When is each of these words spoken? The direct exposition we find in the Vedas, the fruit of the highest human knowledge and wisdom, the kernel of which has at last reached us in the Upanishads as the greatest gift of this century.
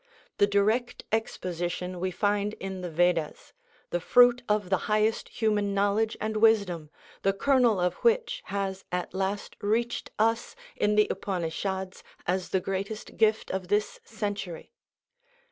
The 0.39 0.47
direct 0.47 1.03
exposition 1.11 1.99
we 1.99 2.09
find 2.09 2.55
in 2.55 2.81
the 2.81 2.89
Vedas, 2.89 3.53
the 3.91 3.99
fruit 3.99 4.41
of 4.49 4.71
the 4.71 4.87
highest 4.89 5.29
human 5.29 5.75
knowledge 5.75 6.17
and 6.19 6.37
wisdom, 6.37 6.89
the 7.21 7.33
kernel 7.33 7.79
of 7.79 7.93
which 7.97 8.41
has 8.45 8.83
at 8.91 9.13
last 9.13 9.55
reached 9.61 10.09
us 10.17 10.55
in 10.75 10.95
the 10.95 11.05
Upanishads 11.11 12.03
as 12.25 12.49
the 12.49 12.59
greatest 12.59 13.15
gift 13.15 13.51
of 13.51 13.67
this 13.67 13.99
century. 14.03 14.71